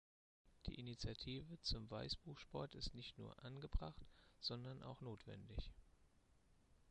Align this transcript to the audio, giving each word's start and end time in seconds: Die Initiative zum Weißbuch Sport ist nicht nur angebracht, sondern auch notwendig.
Die 0.65 0.79
Initiative 0.79 1.61
zum 1.61 1.87
Weißbuch 1.91 2.39
Sport 2.39 2.73
ist 2.73 2.95
nicht 2.95 3.19
nur 3.19 3.37
angebracht, 3.45 4.01
sondern 4.39 4.81
auch 4.81 4.99
notwendig. 5.01 5.69